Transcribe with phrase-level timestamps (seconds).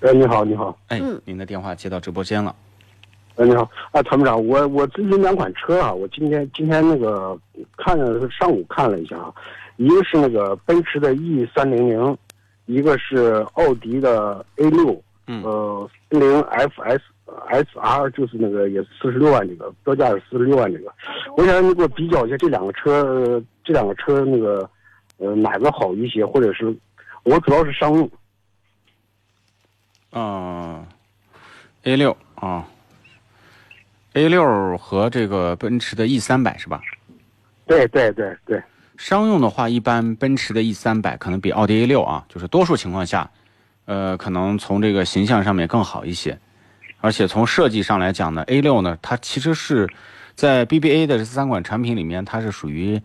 [0.00, 2.54] 哎，你好，你好，哎嗯，您的电话接到直播间了，
[3.36, 7.38] 哎，你好，啊，参谋长，我我咨询两款车啊，我今天今天那个
[7.76, 9.30] 看了上午看了一下啊，
[9.76, 12.16] 一个是那个奔驰的 E 三零零，
[12.64, 15.42] 一个是奥迪的 A 六，嗯。
[15.42, 17.00] 呃，零 FS
[17.50, 20.90] SR 就是那个也是四十六万这个标价是四十六万这个，
[21.36, 24.68] 我想让你给我比较一下这两个车，呃这两个车那个
[25.18, 26.74] 呃哪个好一些，或者是
[27.24, 28.10] 我主要是商用。
[30.12, 30.84] 嗯
[31.84, 32.66] ，A 六啊
[34.14, 36.80] ，A 六和这个奔驰的 E 三百是吧？
[37.66, 38.60] 对对对对，
[38.96, 43.30] 商用的话，一般奔驰的 E 三百可能比奥迪 A 六啊，就是多数情况下，
[43.84, 46.36] 呃，可能从这个形象上面更好一些，
[47.00, 49.88] 而且从设计上来讲呢，A 六呢，它其实是
[50.34, 53.00] 在 BBA 的这三款产品里面，它是属于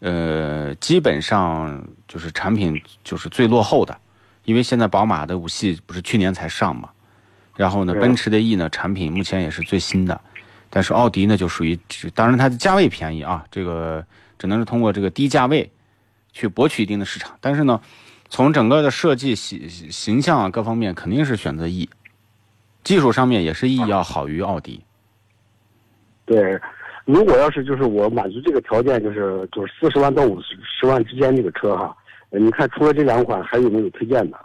[0.00, 3.94] 呃基本上就是产品就是最落后的，
[4.46, 6.88] 因为现在宝马的五系不是去年才上嘛，
[7.56, 10.18] 然后呢，奔驰的 E 呢产品目前也是最新的，
[10.70, 11.78] 但是奥迪呢就属于，
[12.14, 14.06] 当然它的价位便宜啊，这个
[14.38, 15.70] 只能是通过这个低价位
[16.32, 17.80] 去博取一定的市场，但是呢，
[18.28, 21.90] 从整个的设计形形象啊各方面肯定是选择 E，
[22.84, 24.80] 技术上面也是 E 要好于奥迪。
[26.24, 26.60] 对，
[27.04, 31.96] 如果要是就是我满足这个条件，就是就是四十万到五十万之间这个车哈，
[32.30, 34.38] 呃你看除了这两款还有没有推荐的？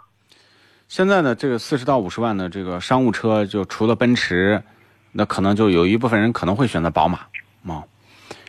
[0.88, 4.62] 现在呢，这个四十到五十万的这个商务车，就除了奔驰，
[5.10, 7.20] 那可能就有一部分人可能会选择宝马
[7.66, 7.82] 啊。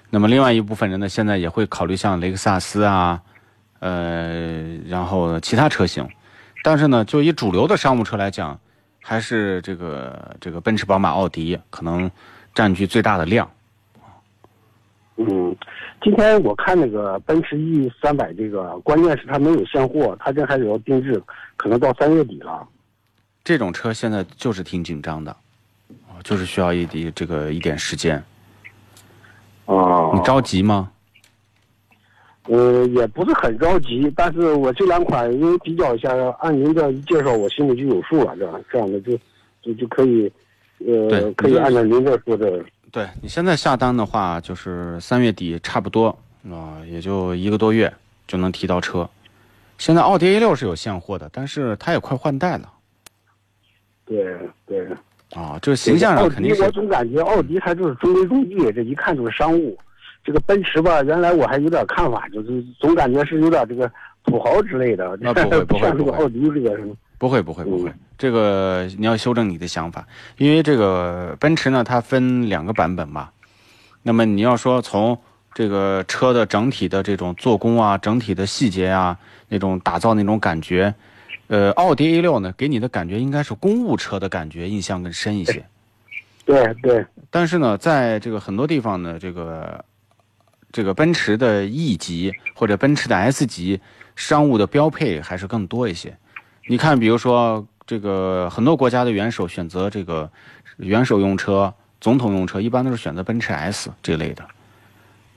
[0.10, 3.22] 那么另外一部分人呢，现在也会考虑像雷克萨斯啊，
[3.80, 6.08] 呃，然后其他车型。
[6.64, 8.60] 但是呢，就以主流的商务车来讲，
[9.02, 12.12] 还是这个这个奔驰、宝马、奥迪可能
[12.54, 13.50] 占据最大的量。
[15.16, 15.56] 嗯，
[16.02, 21.22] 今天我看那个奔驰 E 三百这个，关键是它没有现货，它这还得要定制，
[21.56, 22.68] 可能到三月底了。
[23.44, 25.32] 这种车现在就是挺紧张的，
[26.08, 28.16] 啊就是需要一滴这个一点时间。
[29.66, 30.90] 啊，你着急吗？
[32.48, 36.10] 呃，也不是很着急，但是我这两款因为比较一下，
[36.40, 39.18] 按您这一介绍，我心里就有数了，这样这样的就
[39.62, 40.30] 就就可以，
[40.80, 42.62] 呃，可以按照您这说的，
[42.94, 46.16] 对你现在下单的话，就是三月底差不多
[46.50, 47.92] 啊、也就一个多月
[48.28, 49.10] 就能提到车。
[49.80, 52.72] 现在奥迪 A 六是有现货的，但是它也快换代了
[54.06, 54.38] 对
[54.68, 54.88] 对。
[55.34, 59.76] 啊、这个形象上肯定我总感觉奥迪它就是中规中矩，这一看就是商务。
[60.24, 63.92] 这个奔驰吧，原来我还有点看法，就是总感觉是有点这个
[64.24, 73.30] 土豪之类的，那不会 不会像这不会个奥迪这个什么，不会不会不会嗯，这个你要修正你的想法，因为这个奔驰呢，它分两个版本嘛。
[74.02, 75.18] 那么你要说从
[75.54, 79.18] 这个车的整体的这种做工啊、整体的细节啊、
[79.48, 80.94] 那种打造那种感觉，
[81.48, 85.64] 呃，奥迪 A 六呢，给你的感觉应该是公务车的感觉，印象更深一些。
[86.44, 89.86] 对对但是呢，在这个很多地方呢，这个
[90.74, 93.80] 这个奔驰的 E 级或者奔驰的 S 级
[94.14, 96.18] 商务的标配还是更多一些。
[96.66, 100.32] 你看，比如说这个很多国家的元首选择这个
[100.78, 104.48] 元首用车、总统用车，一般都是选择奔驰 S 这类的，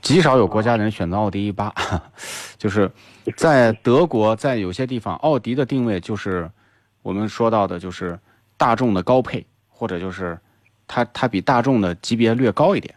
[0.00, 1.74] 极少有国家人选择奥迪 A 八。
[2.56, 2.88] 就是
[3.36, 6.48] 在德国，在有些地方，奥迪的定位就是
[7.02, 8.16] 我们说到的，就是
[8.56, 10.38] 大众的高配，或者就是
[10.86, 12.94] 它它比大众的级别略高一点。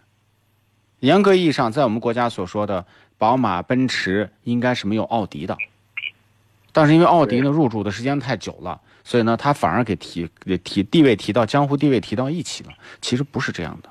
[1.00, 2.86] 严格意义上，在我们国家所说的
[3.18, 5.58] 宝马、奔驰应该是没有奥迪的，
[6.80, 12.70] 但是因为奥迪呢入驻的时间太久了，所以呢它反而给提给提地位提到江湖地位提到一起了。
[13.02, 13.90] 其实不是这样的。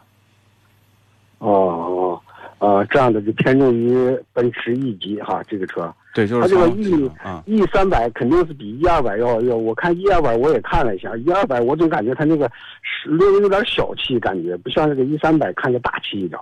[1.36, 5.94] 哦哦，呃，这样的就偏重于奔驰 E 级哈，这个车。
[6.14, 12.50] 对，就是它这个 E 啊，E 三百肯定是比 E 二百要要，我看 E 二百我也看了一下，E 二百我总感觉它那个
[12.82, 16.40] 是略微有点小气，感觉不像这个 E 三百看着大气一点。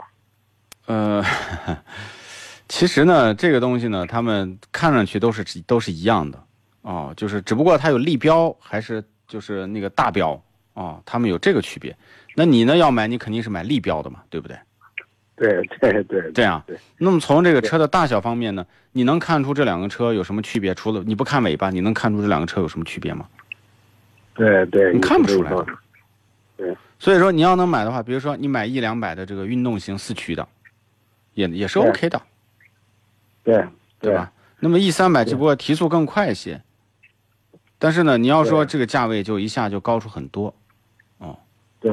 [0.87, 1.20] 呃，
[2.68, 6.42] 其实呢，这个东西呢，他们看上去都是都是一样的
[6.82, 10.40] 哦，就是只不过它有立标还是就是那个大标
[10.74, 11.96] 哦，他们有这个区别。
[12.34, 14.56] 那你呢要买，你肯定是买立标的嘛，对不对？
[15.36, 16.76] 对对对，这样对。
[16.96, 20.74] 那么从这个车的大小方面呢，你能看出这两个车有什么区别？
[20.74, 23.26] 除了你不看尾巴，你能看出这两个车有什么区别吗？
[24.34, 25.52] 对对，你看不出来
[26.56, 30.46] 对所以说你要能买的话，比如说你买一两百的这个运动型四驱的，
[31.34, 32.20] 也也是 OK 的，
[33.46, 33.64] 对
[34.00, 34.31] 对吧？
[34.60, 36.60] 那么 E 三百对只不过提速更快一些，
[37.78, 40.52] 但是呢，你要说这个价位就一下就高出很多。
[41.81, 41.93] 对，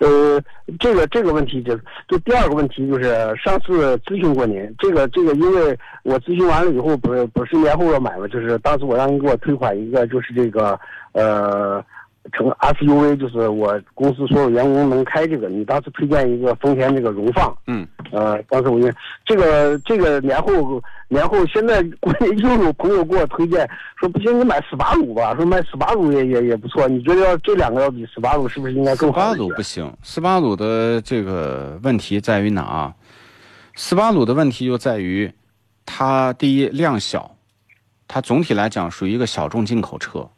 [0.00, 0.42] 呃，
[0.80, 1.78] 这个这个问题就
[2.08, 3.04] 就第二个问题就是
[3.36, 10.78] 上次咨询过您，这个这个，因为我咨询完了以后，不是不是年后要买嘛，就是当时我让您给我退款一个，就是这个
[11.12, 11.84] 呃。
[12.32, 18.90] 成 SUV 就是我公司所有员工能开这个，你当时推荐一个丰田这个荣放，嗯，呃，当时我就
[19.24, 23.68] 这个这个年后年后，现在国内又有朋友给我推荐
[23.98, 26.88] 说不行，你买斯巴鲁吧，说买斯巴鲁也也也不错。
[26.88, 29.34] 你觉得要这两个要比斯巴鲁是不是应该更好斯巴？
[29.36, 32.94] 鲁不行，斯巴鲁的这个问题在于哪啊？
[33.74, 35.30] 斯巴鲁的问题就在于，
[35.84, 37.36] 它第一量小，
[38.08, 40.28] 它总体来讲属于一个小众进口车。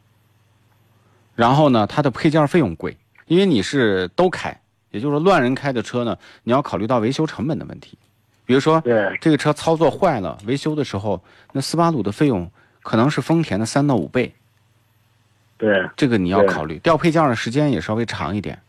[1.39, 2.97] 然后呢，它的配件费用贵，
[3.27, 4.59] 因为你是都开，
[4.91, 7.97] 也就是说乱人开的车呢，你要考虑到维修成本的问题。
[8.45, 12.51] 比如说对这个车操作坏了，维修的时候，那斯巴鲁的费用
[12.81, 14.35] 可能是丰田的三到五倍，
[15.57, 16.77] 对这个你要考虑。
[16.79, 18.59] 调配件的时间也稍微长一点。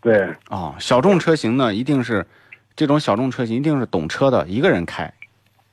[0.00, 2.26] 对哦，小众车型呢，一定是
[2.74, 5.12] 这种小众车型一定是懂车的一个人开，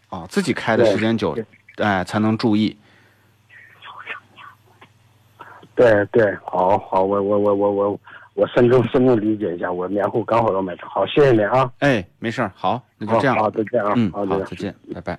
[0.10, 1.45] 啊、自己开的时间久对，
[1.77, 2.75] 哎，才能注意。
[5.75, 8.00] 对对，好好，我我我我我
[8.36, 13.36] 我慎重慎重理解一下，我年后刚好要买车，好，谢谢您啊，哎，没事儿，好，那就这样。
[13.36, 15.18] 好，好再见啊，嗯，好，再见，拜拜。